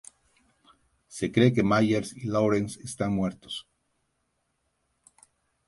Se 1.07 1.31
cree 1.31 1.53
que 1.53 1.61
Myers 1.61 2.11
y 2.17 2.25
Lawrence 2.25 2.81
están 2.81 3.13
muertos. 3.13 3.67